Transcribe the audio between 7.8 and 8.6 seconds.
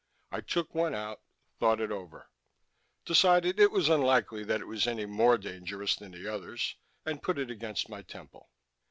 my temple....